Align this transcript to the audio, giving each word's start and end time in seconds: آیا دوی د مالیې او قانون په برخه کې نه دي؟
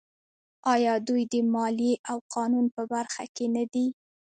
آیا 0.73 0.93
دوی 1.07 1.23
د 1.33 1.35
مالیې 1.53 1.93
او 2.11 2.17
قانون 2.35 2.65
په 2.75 2.81
برخه 2.93 3.23
کې 3.35 3.45
نه 3.55 3.63
دي؟ 3.73 3.87